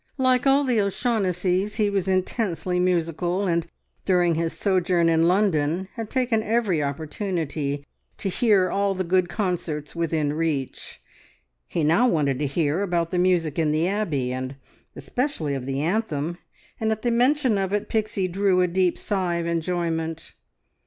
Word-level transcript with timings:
Like 0.17 0.47
all 0.47 0.63
the 0.63 0.81
O'Shaughnessys 0.81 1.75
he 1.75 1.87
was 1.87 2.07
intensely 2.07 2.79
musical, 2.79 3.45
and 3.45 3.67
during 4.03 4.33
his 4.33 4.51
sojourn 4.53 5.09
in 5.09 5.27
London 5.27 5.89
had 5.93 6.09
taken 6.09 6.41
every 6.41 6.81
opportunity 6.81 7.85
to 8.17 8.27
hear 8.27 8.71
all 8.71 8.95
the 8.95 9.03
good 9.03 9.29
concerts 9.29 9.95
within 9.95 10.33
reach. 10.33 10.99
He 11.67 11.83
now 11.83 12.07
wanted 12.07 12.39
to 12.39 12.47
hear 12.47 12.81
about 12.81 13.11
the 13.11 13.19
music 13.19 13.59
in 13.59 13.71
the 13.71 13.87
Abbey, 13.87 14.33
and 14.33 14.55
especially 14.95 15.53
of 15.53 15.67
the 15.67 15.81
anthem, 15.83 16.39
and 16.79 16.91
at 16.91 17.03
the 17.03 17.11
mention 17.11 17.59
of 17.59 17.71
it 17.71 17.87
Pixie 17.87 18.27
drew 18.27 18.59
a 18.61 18.67
deep 18.67 18.97
sigh 18.97 19.35
of 19.35 19.45
enjoyment. 19.45 20.33